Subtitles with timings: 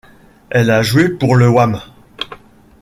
[0.49, 1.79] Elle a joué pour le Wam!